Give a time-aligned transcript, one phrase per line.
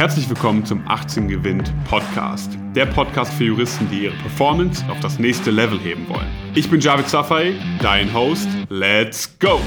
[0.00, 2.56] Herzlich willkommen zum 18 Gewinnt Podcast.
[2.74, 6.26] Der Podcast für Juristen, die ihre Performance auf das nächste Level heben wollen.
[6.54, 8.48] Ich bin Javid Safai, dein Host.
[8.70, 9.60] Let's go!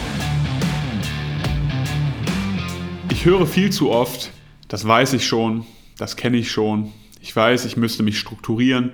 [3.11, 4.31] Ich höre viel zu oft,
[4.69, 5.67] das weiß ich schon,
[6.00, 6.91] das kenne ich schon.
[7.21, 8.89] Ich weiß, ich müsste mich strukturieren.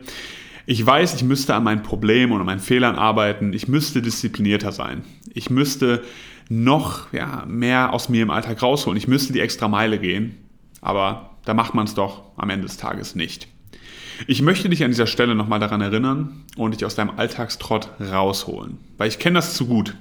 [0.66, 3.54] Ich weiß, ich müsste an meinen Problemen und an meinen Fehlern arbeiten.
[3.54, 5.06] Ich müsste disziplinierter sein.
[5.34, 6.04] Ich müsste
[6.50, 8.98] noch ja, mehr aus mir im Alltag rausholen.
[8.98, 10.49] Ich müsste die extra Meile gehen.
[10.82, 13.48] Aber da macht man es doch am Ende des Tages nicht.
[14.28, 18.78] Ich möchte dich an dieser Stelle nochmal daran erinnern und dich aus deinem Alltagstrott rausholen,
[18.98, 19.96] weil ich kenne das zu gut.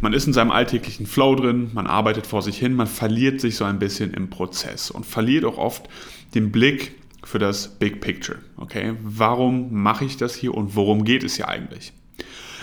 [0.00, 3.56] Man ist in seinem alltäglichen Flow drin, man arbeitet vor sich hin, man verliert sich
[3.56, 5.88] so ein bisschen im Prozess und verliert auch oft
[6.34, 8.38] den Blick für das Big Picture.
[8.58, 11.94] Okay, warum mache ich das hier und worum geht es hier eigentlich?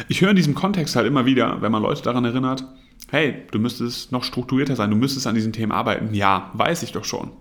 [0.07, 2.65] Ich höre in diesem Kontext halt immer wieder, wenn man Leute daran erinnert,
[3.13, 6.15] hey, du müsstest noch strukturierter sein, du müsstest an diesen Themen arbeiten.
[6.15, 7.31] Ja, weiß ich doch schon.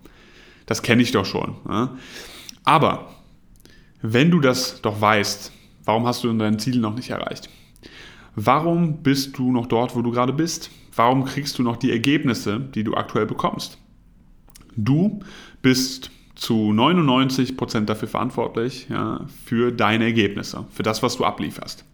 [0.67, 1.57] Das kenne ich doch schon.
[1.67, 1.97] Ja?
[2.63, 3.11] Aber
[4.03, 5.51] wenn du das doch weißt,
[5.85, 7.49] warum hast du dein Ziel noch nicht erreicht?
[8.37, 10.71] Warum bist du noch dort, wo du gerade bist?
[10.95, 13.79] Warum kriegst du noch die Ergebnisse, die du aktuell bekommst?
[14.77, 15.21] Du
[15.63, 21.85] bist zu 99 Prozent dafür verantwortlich, ja, für deine Ergebnisse, für das, was du ablieferst.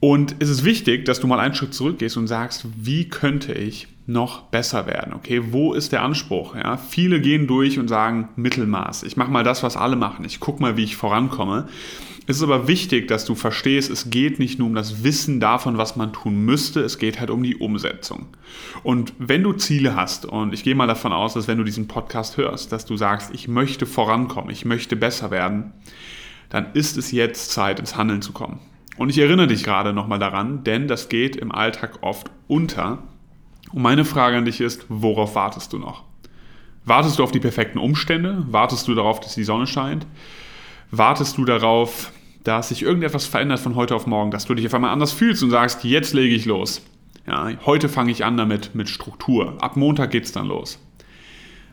[0.00, 3.88] Und es ist wichtig, dass du mal einen Schritt zurückgehst und sagst, wie könnte ich
[4.06, 5.14] noch besser werden?
[5.14, 6.54] Okay, wo ist der Anspruch?
[6.56, 9.02] Ja, viele gehen durch und sagen Mittelmaß.
[9.04, 10.24] Ich mache mal das, was alle machen.
[10.24, 11.68] Ich gucke mal, wie ich vorankomme.
[12.26, 15.76] Es ist aber wichtig, dass du verstehst, es geht nicht nur um das Wissen davon,
[15.76, 18.28] was man tun müsste, es geht halt um die Umsetzung.
[18.82, 21.86] Und wenn du Ziele hast, und ich gehe mal davon aus, dass wenn du diesen
[21.86, 25.72] Podcast hörst, dass du sagst, ich möchte vorankommen, ich möchte besser werden,
[26.48, 28.58] dann ist es jetzt Zeit, ins Handeln zu kommen.
[28.96, 33.02] Und ich erinnere dich gerade nochmal daran, denn das geht im Alltag oft unter.
[33.72, 36.04] Und meine Frage an dich ist, worauf wartest du noch?
[36.84, 38.44] Wartest du auf die perfekten Umstände?
[38.48, 40.06] Wartest du darauf, dass die Sonne scheint?
[40.90, 42.12] Wartest du darauf,
[42.44, 45.42] dass sich irgendetwas verändert von heute auf morgen, dass du dich auf einmal anders fühlst
[45.42, 46.82] und sagst, jetzt lege ich los.
[47.26, 49.56] Ja, heute fange ich an damit mit Struktur.
[49.62, 50.78] Ab Montag geht es dann los.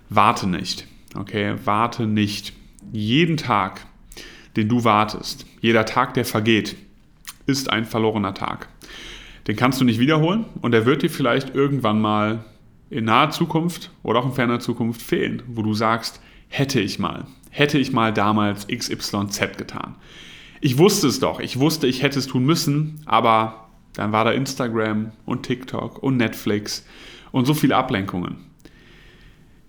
[0.09, 0.87] Warte nicht.
[1.13, 2.53] Okay, warte nicht.
[2.93, 3.85] Jeden Tag,
[4.55, 6.77] den du wartest, jeder Tag, der vergeht,
[7.45, 8.69] ist ein verlorener Tag.
[9.47, 12.45] Den kannst du nicht wiederholen und er wird dir vielleicht irgendwann mal
[12.89, 17.25] in naher Zukunft oder auch in ferner Zukunft fehlen, wo du sagst, hätte ich mal,
[17.49, 19.95] hätte ich mal damals XYZ getan.
[20.59, 24.31] Ich wusste es doch, ich wusste, ich hätte es tun müssen, aber dann war da
[24.31, 26.85] Instagram und TikTok und Netflix
[27.31, 28.50] und so viele Ablenkungen.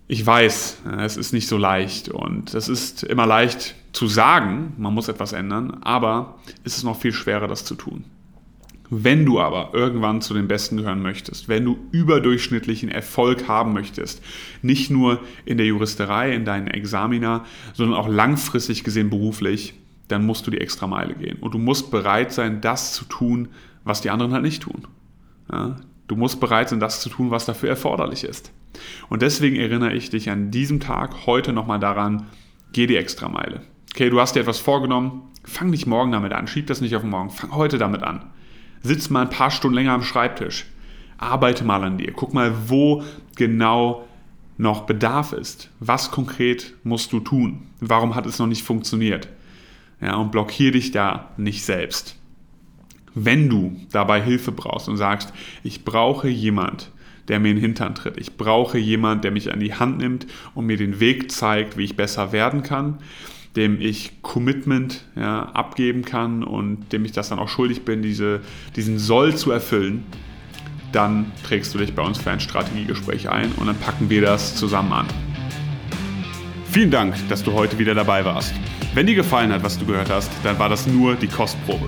[0.07, 4.93] Ich weiß, es ist nicht so leicht und es ist immer leicht zu sagen, man
[4.93, 8.03] muss etwas ändern, aber es ist noch viel schwerer, das zu tun.
[8.89, 14.21] Wenn du aber irgendwann zu den Besten gehören möchtest, wenn du überdurchschnittlichen Erfolg haben möchtest,
[14.61, 19.73] nicht nur in der Juristerei, in deinen Examina, sondern auch langfristig gesehen beruflich,
[20.09, 21.37] dann musst du die extra Meile gehen.
[21.39, 23.47] Und du musst bereit sein, das zu tun,
[23.83, 24.85] was die anderen halt nicht tun.
[25.51, 25.77] Ja?
[26.07, 28.51] Du musst bereit sein, das zu tun, was dafür erforderlich ist.
[29.09, 32.27] Und deswegen erinnere ich dich an diesem Tag heute nochmal daran,
[32.73, 33.61] geh die extra Meile.
[33.91, 37.03] Okay, du hast dir etwas vorgenommen, fang nicht morgen damit an, schieb das nicht auf
[37.03, 38.31] morgen, fang heute damit an.
[38.81, 40.65] Sitz mal ein paar Stunden länger am Schreibtisch,
[41.17, 43.03] arbeite mal an dir, guck mal, wo
[43.35, 44.05] genau
[44.57, 45.69] noch Bedarf ist.
[45.79, 47.67] Was konkret musst du tun?
[47.79, 49.29] Warum hat es noch nicht funktioniert?
[50.01, 52.17] Ja, und blockier dich da nicht selbst.
[53.15, 56.91] Wenn du dabei Hilfe brauchst und sagst, ich brauche jemand,
[57.27, 58.17] der mir in den Hintern tritt.
[58.17, 61.83] Ich brauche jemand, der mich an die Hand nimmt und mir den Weg zeigt, wie
[61.83, 62.97] ich besser werden kann,
[63.55, 68.41] dem ich Commitment ja, abgeben kann und dem ich das dann auch schuldig bin, diese,
[68.75, 70.03] diesen Soll zu erfüllen,
[70.91, 74.55] dann trägst du dich bei uns für ein Strategiegespräch ein und dann packen wir das
[74.55, 75.07] zusammen an.
[76.69, 78.53] Vielen Dank, dass du heute wieder dabei warst.
[78.93, 81.87] Wenn dir gefallen hat, was du gehört hast, dann war das nur die Kostprobe.